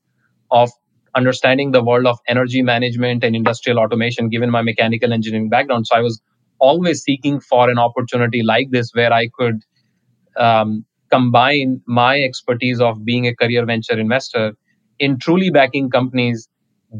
of 0.51 0.71
understanding 1.15 1.71
the 1.71 1.83
world 1.83 2.07
of 2.07 2.19
energy 2.27 2.61
management 2.61 3.23
and 3.23 3.35
industrial 3.35 3.79
automation, 3.79 4.29
given 4.29 4.49
my 4.49 4.61
mechanical 4.61 5.13
engineering 5.13 5.49
background. 5.49 5.87
So 5.87 5.95
I 5.95 6.01
was 6.01 6.21
always 6.59 7.03
seeking 7.03 7.39
for 7.39 7.69
an 7.69 7.77
opportunity 7.79 8.43
like 8.43 8.69
this 8.71 8.91
where 8.93 9.13
I 9.13 9.29
could 9.37 9.61
um, 10.37 10.85
combine 11.11 11.81
my 11.87 12.21
expertise 12.21 12.81
of 12.81 13.05
being 13.05 13.27
a 13.27 13.35
career 13.35 13.65
venture 13.65 13.99
investor 13.99 14.53
in 14.99 15.19
truly 15.19 15.49
backing 15.49 15.89
companies 15.89 16.49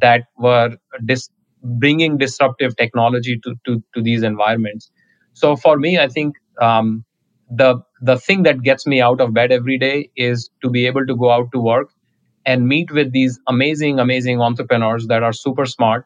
that 0.02 0.26
were 0.38 0.78
dis- 1.06 1.30
bringing 1.64 2.18
disruptive 2.18 2.76
technology 2.78 3.40
to, 3.44 3.56
to, 3.66 3.84
to 3.96 4.02
these 4.02 4.24
environments. 4.24 4.92
So 5.34 5.56
for 5.56 5.78
me, 5.78 5.98
I 5.98 6.08
think 6.08 6.36
um, 6.62 7.06
the 7.50 7.82
the 8.02 8.18
thing 8.18 8.44
that 8.44 8.64
gets 8.64 8.86
me 8.88 9.02
out 9.02 9.22
of 9.22 9.34
bed 9.34 9.52
every 9.52 9.78
day 9.78 10.10
is 10.16 10.50
to 10.62 10.70
be 10.70 10.86
able 10.88 11.06
to 11.06 11.16
go 11.16 11.32
out 11.32 11.52
to 11.54 11.60
work 11.60 11.93
and 12.46 12.68
meet 12.68 12.92
with 12.92 13.12
these 13.12 13.40
amazing, 13.48 14.00
amazing 14.00 14.42
entrepreneurs 14.42 15.08
that 15.08 15.24
are 15.24 15.34
super 15.34 15.66
smart, 15.66 16.06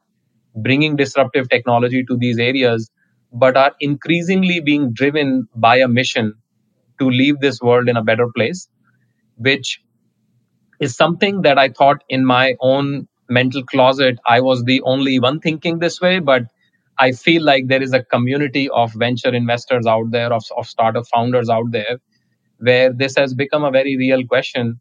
bringing 0.56 0.96
disruptive 0.96 1.50
technology 1.50 2.04
to 2.06 2.18
these 2.18 2.40
areas, 2.40 2.90
but 3.34 3.58
are 3.58 3.74
increasingly 3.80 4.60
being 4.60 4.94
driven 4.94 5.48
by 5.56 5.78
a 5.78 5.88
mission 5.88 6.34
to 7.00 7.10
leave 7.10 7.40
this 7.40 7.62
world 7.62 7.90
in 7.90 7.98
a 7.98 8.04
better 8.04 8.28
place, 8.36 8.70
which 9.38 9.82
is 10.80 10.96
something 10.96 11.42
that 11.42 11.58
I 11.58 11.70
thought 11.70 12.04
in 12.10 12.26
my 12.26 12.56
own 12.62 13.08
mental 13.30 13.64
closet, 13.64 14.20
I 14.26 14.42
was 14.42 14.64
the 14.64 14.82
only 14.84 15.20
one 15.20 15.40
thinking 15.40 15.80
this 15.80 16.00
way, 16.00 16.20
but 16.20 16.44
I 17.00 17.12
feel 17.12 17.44
like 17.44 17.68
there 17.68 17.82
is 17.82 17.94
a 17.94 18.04
community 18.04 18.70
of 18.70 18.94
venture 18.94 19.34
investors 19.34 19.86
out 19.86 20.12
there, 20.12 20.34
of, 20.34 20.44
of 20.58 20.68
startup 20.68 21.06
founders 21.14 21.50
out 21.50 21.72
there, 21.72 22.00
where 22.60 22.92
this 22.94 23.16
has 23.18 23.34
become 23.34 23.64
a 23.64 23.72
very 23.72 23.98
real 23.98 24.26
question 24.26 24.80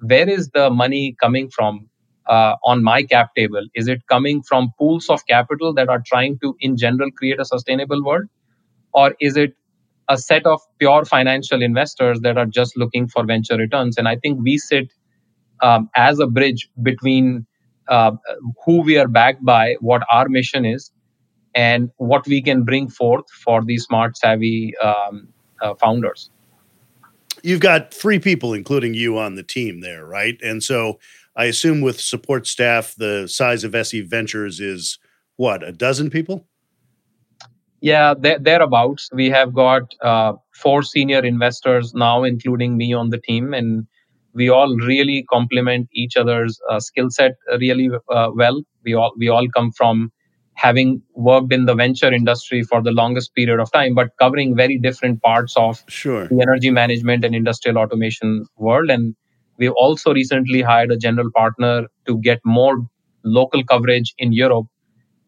where 0.00 0.28
is 0.28 0.48
the 0.50 0.70
money 0.70 1.16
coming 1.20 1.50
from 1.50 1.88
uh, 2.26 2.56
on 2.64 2.82
my 2.82 3.02
cap 3.02 3.34
table? 3.34 3.66
Is 3.74 3.88
it 3.88 4.06
coming 4.08 4.42
from 4.42 4.72
pools 4.78 5.08
of 5.08 5.26
capital 5.26 5.72
that 5.74 5.88
are 5.88 6.02
trying 6.06 6.38
to, 6.40 6.56
in 6.60 6.76
general, 6.76 7.10
create 7.10 7.40
a 7.40 7.44
sustainable 7.44 8.04
world? 8.04 8.26
Or 8.92 9.14
is 9.20 9.36
it 9.36 9.54
a 10.08 10.18
set 10.18 10.46
of 10.46 10.60
pure 10.78 11.04
financial 11.04 11.62
investors 11.62 12.20
that 12.20 12.38
are 12.38 12.46
just 12.46 12.76
looking 12.76 13.08
for 13.08 13.24
venture 13.24 13.56
returns? 13.56 13.96
And 13.98 14.08
I 14.08 14.16
think 14.16 14.40
we 14.42 14.58
sit 14.58 14.92
um, 15.62 15.90
as 15.96 16.18
a 16.18 16.26
bridge 16.26 16.68
between 16.82 17.46
uh, 17.88 18.12
who 18.64 18.82
we 18.82 18.98
are 18.98 19.08
backed 19.08 19.44
by, 19.44 19.76
what 19.80 20.02
our 20.10 20.28
mission 20.28 20.64
is, 20.64 20.92
and 21.54 21.90
what 21.96 22.26
we 22.26 22.42
can 22.42 22.64
bring 22.64 22.88
forth 22.88 23.30
for 23.30 23.64
these 23.64 23.84
smart 23.84 24.16
savvy 24.16 24.74
um, 24.78 25.28
uh, 25.60 25.74
founders. 25.74 26.30
You've 27.42 27.60
got 27.60 27.92
three 27.92 28.18
people, 28.18 28.52
including 28.52 28.94
you, 28.94 29.18
on 29.18 29.34
the 29.34 29.42
team 29.42 29.80
there, 29.80 30.04
right? 30.04 30.38
And 30.42 30.62
so 30.62 30.98
I 31.36 31.44
assume 31.44 31.80
with 31.80 32.00
support 32.00 32.46
staff, 32.46 32.94
the 32.96 33.28
size 33.28 33.64
of 33.64 33.74
SE 33.74 34.00
Ventures 34.02 34.60
is 34.60 34.98
what, 35.36 35.62
a 35.62 35.72
dozen 35.72 36.10
people? 36.10 36.46
Yeah, 37.80 38.14
thereabouts. 38.14 39.08
We 39.12 39.30
have 39.30 39.54
got 39.54 39.94
uh, 40.02 40.32
four 40.52 40.82
senior 40.82 41.24
investors 41.24 41.94
now, 41.94 42.24
including 42.24 42.76
me 42.76 42.92
on 42.92 43.10
the 43.10 43.18
team, 43.18 43.54
and 43.54 43.86
we 44.34 44.48
all 44.48 44.76
really 44.76 45.24
complement 45.30 45.88
each 45.92 46.16
other's 46.16 46.60
uh, 46.68 46.80
skill 46.80 47.08
set 47.10 47.32
really 47.60 47.88
uh, 48.10 48.30
well. 48.34 48.60
We 48.84 48.94
all 48.94 49.12
we 49.16 49.28
all 49.28 49.46
come 49.54 49.70
from 49.70 50.10
having 50.58 51.00
worked 51.14 51.52
in 51.52 51.66
the 51.66 51.74
venture 51.74 52.12
industry 52.12 52.64
for 52.64 52.82
the 52.82 52.90
longest 52.90 53.32
period 53.36 53.60
of 53.60 53.70
time, 53.70 53.94
but 53.94 54.10
covering 54.18 54.56
very 54.56 54.76
different 54.76 55.22
parts 55.22 55.56
of 55.56 55.84
sure. 55.86 56.26
the 56.26 56.42
energy 56.42 56.68
management 56.68 57.24
and 57.24 57.32
industrial 57.32 57.78
automation 57.78 58.44
world. 58.56 58.90
And 58.90 59.14
we've 59.56 59.76
also 59.76 60.12
recently 60.12 60.60
hired 60.60 60.90
a 60.90 60.96
general 60.96 61.30
partner 61.30 61.86
to 62.08 62.18
get 62.18 62.40
more 62.44 62.76
local 63.22 63.62
coverage 63.62 64.12
in 64.18 64.32
Europe 64.32 64.66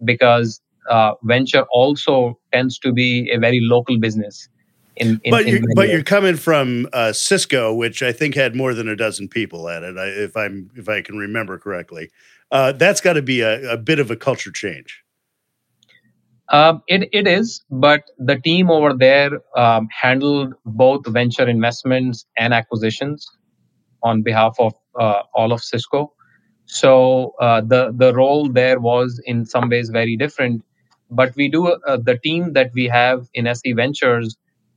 because 0.04 0.60
uh, 0.88 1.12
venture 1.22 1.64
also 1.70 2.36
tends 2.52 2.76
to 2.80 2.92
be 2.92 3.30
a 3.30 3.38
very 3.38 3.60
local 3.62 4.00
business. 4.00 4.48
In, 4.96 5.20
in, 5.22 5.30
but 5.30 5.46
you're, 5.46 5.60
but 5.76 5.90
you're 5.90 6.02
coming 6.02 6.34
from 6.34 6.88
uh, 6.92 7.12
Cisco, 7.12 7.72
which 7.72 8.02
I 8.02 8.10
think 8.10 8.34
had 8.34 8.56
more 8.56 8.74
than 8.74 8.88
a 8.88 8.96
dozen 8.96 9.28
people 9.28 9.68
at 9.68 9.84
it, 9.84 9.94
if 9.96 10.36
I'm 10.36 10.70
if 10.74 10.88
I 10.88 11.02
can 11.02 11.16
remember 11.16 11.56
correctly. 11.56 12.10
Uh, 12.50 12.72
that's 12.72 13.00
got 13.00 13.12
to 13.12 13.22
be 13.22 13.42
a, 13.42 13.74
a, 13.74 13.76
bit 13.76 14.00
of 14.00 14.10
a 14.10 14.16
culture 14.16 14.50
change. 14.50 15.04
Um, 16.50 16.82
it 16.88 17.08
it 17.12 17.26
is, 17.28 17.62
but 17.70 18.02
the 18.18 18.36
team 18.36 18.70
over 18.70 18.92
there 18.94 19.30
um, 19.56 19.88
handled 19.90 20.54
both 20.64 21.06
venture 21.06 21.48
investments 21.48 22.26
and 22.36 22.52
acquisitions 22.52 23.26
on 24.02 24.22
behalf 24.22 24.56
of 24.58 24.74
uh, 24.98 25.22
all 25.34 25.52
of 25.52 25.62
Cisco. 25.62 26.12
So 26.66 27.34
uh, 27.40 27.60
the 27.62 27.92
the 27.96 28.14
role 28.14 28.50
there 28.50 28.80
was 28.80 29.20
in 29.26 29.46
some 29.46 29.68
ways 29.70 29.90
very 29.90 30.16
different 30.16 30.64
but 31.10 31.34
we 31.36 31.48
do 31.48 31.68
uh, 31.68 31.98
the 31.98 32.18
team 32.18 32.52
that 32.54 32.70
we 32.74 32.86
have 32.86 33.28
in 33.34 33.46
SE 33.48 33.72
Ventures 33.72 34.36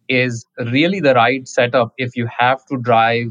is 0.09 0.45
really 0.71 0.99
the 0.99 1.13
right 1.13 1.47
setup 1.47 1.93
if 1.97 2.15
you 2.15 2.27
have 2.39 2.65
to 2.67 2.77
drive 2.77 3.27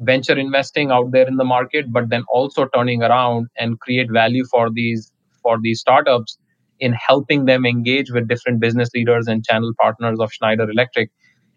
venture 0.00 0.38
investing 0.38 0.90
out 0.90 1.10
there 1.12 1.26
in 1.26 1.36
the 1.36 1.44
market, 1.44 1.92
but 1.92 2.08
then 2.10 2.24
also 2.32 2.66
turning 2.74 3.02
around 3.02 3.48
and 3.58 3.80
create 3.80 4.10
value 4.12 4.44
for 4.50 4.70
these 4.70 5.12
for 5.42 5.58
these 5.62 5.80
startups 5.80 6.38
in 6.80 6.92
helping 6.92 7.44
them 7.44 7.64
engage 7.64 8.10
with 8.10 8.28
different 8.28 8.60
business 8.60 8.90
leaders 8.94 9.26
and 9.26 9.44
channel 9.44 9.72
partners 9.80 10.18
of 10.20 10.32
Schneider 10.32 10.68
Electric. 10.70 11.10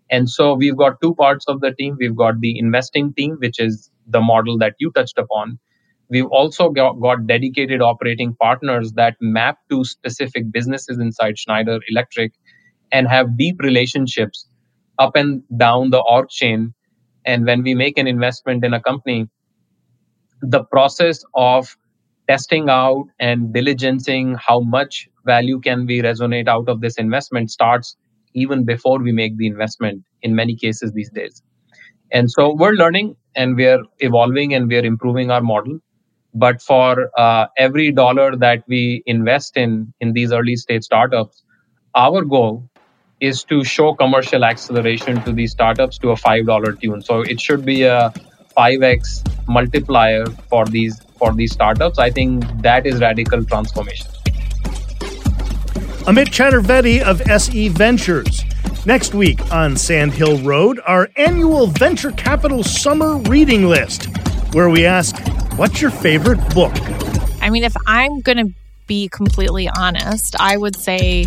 And 0.10 0.30
so 0.30 0.53
we've 0.53 0.77
got 0.77 1.01
two 1.01 1.15
parts 1.15 1.45
of 1.47 1.60
the 1.62 1.71
team. 1.71 1.97
We've 1.99 2.15
got 2.15 2.39
the 2.39 2.58
investing 2.58 3.13
team, 3.13 3.38
which 3.39 3.60
is 3.60 3.91
the 4.08 4.21
model 4.21 4.58
that 4.60 4.75
you 4.80 4.91
touched 4.91 5.17
upon. 5.17 5.60
We've 6.10 6.27
also 6.27 6.69
got, 6.69 6.93
got 7.01 7.27
dedicated 7.27 7.82
operating 7.82 8.36
partners 8.36 8.93
that 8.93 9.15
map 9.19 9.58
to 9.69 9.84
specific 9.84 10.51
businesses 10.51 10.99
inside 10.99 11.38
Schneider 11.38 11.80
Electric 11.89 12.32
and 12.91 13.08
have 13.10 13.38
deep 13.38 13.58
relationships 13.60 14.47
up 14.97 15.15
and 15.15 15.43
down 15.58 15.89
the 15.89 15.99
org 15.99 16.30
chain. 16.30 16.73
And 17.25 17.45
when 17.45 17.63
we 17.63 17.73
make 17.73 17.97
an 17.97 18.08
investment 18.08 18.63
in 18.63 18.73
a 18.73 18.82
company, 18.82 19.27
the 20.41 20.63
process 20.63 21.23
of 21.34 21.75
testing 22.27 22.69
out 22.69 23.05
and 23.19 23.53
diligencing 23.53 24.37
how 24.37 24.59
much 24.59 25.07
value 25.25 25.59
can 25.59 25.85
we 25.85 26.01
resonate 26.01 26.47
out 26.47 26.67
of 26.69 26.81
this 26.81 26.95
investment 26.95 27.51
starts 27.51 27.95
even 28.33 28.63
before 28.65 28.99
we 28.99 29.11
make 29.11 29.37
the 29.37 29.47
investment 29.47 30.03
in 30.21 30.35
many 30.35 30.55
cases 30.55 30.91
these 30.93 31.09
days. 31.09 31.41
And 32.11 32.29
so 32.31 32.53
we're 32.53 32.73
learning 32.73 33.15
and 33.35 33.55
we're 33.55 33.83
evolving 33.99 34.53
and 34.53 34.67
we're 34.67 34.85
improving 34.85 35.31
our 35.31 35.41
model 35.41 35.79
but 36.33 36.61
for 36.61 37.09
uh, 37.17 37.47
every 37.57 37.91
dollar 37.91 38.35
that 38.35 38.63
we 38.67 39.03
invest 39.05 39.57
in 39.57 39.93
in 40.01 40.13
these 40.13 40.31
early 40.31 40.55
stage 40.55 40.83
startups 40.83 41.43
our 41.95 42.23
goal 42.23 42.69
is 43.19 43.43
to 43.43 43.63
show 43.63 43.93
commercial 43.93 44.43
acceleration 44.45 45.21
to 45.23 45.31
these 45.31 45.51
startups 45.51 45.97
to 45.97 46.11
a 46.11 46.15
$5 46.15 46.81
tune 46.81 47.01
so 47.01 47.21
it 47.21 47.41
should 47.41 47.65
be 47.65 47.83
a 47.83 48.13
5x 48.57 49.47
multiplier 49.47 50.25
for 50.49 50.65
these 50.65 51.01
for 51.17 51.34
these 51.34 51.51
startups 51.51 51.99
i 51.99 52.10
think 52.10 52.43
that 52.62 52.86
is 52.86 52.99
radical 52.99 53.43
transformation 53.43 54.08
amit 56.06 56.30
chaturvedi 56.39 57.01
of 57.01 57.21
se 57.41 57.67
ventures 57.69 58.43
Next 58.88 59.13
week 59.13 59.53
on 59.53 59.75
Sand 59.75 60.13
Hill 60.13 60.38
Road, 60.43 60.80
our 60.88 61.10
annual 61.17 61.67
venture 61.67 62.13
capital 62.13 62.63
summer 62.63 63.17
reading 63.17 63.67
list, 63.67 64.06
where 64.53 64.69
we 64.69 64.86
ask 64.86 65.13
What's 65.58 65.82
your 65.82 65.91
favorite 65.91 66.38
book? 66.56 66.71
I 67.41 67.49
mean, 67.49 67.65
if 67.65 67.75
I'm 67.86 68.21
going 68.21 68.38
to 68.38 68.53
be 68.86 69.10
completely 69.10 69.69
honest, 69.77 70.38
I 70.39 70.56
would 70.56 70.77
say 70.77 71.25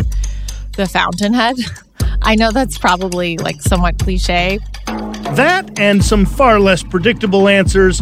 The 0.75 0.87
Fountainhead. 0.87 1.57
I 2.23 2.33
know 2.33 2.49
that's 2.49 2.79
probably 2.79 3.37
like 3.37 3.61
somewhat 3.61 3.99
cliche. 3.99 4.57
That 4.87 5.79
and 5.79 6.03
some 6.03 6.25
far 6.25 6.59
less 6.59 6.81
predictable 6.81 7.47
answers 7.47 8.01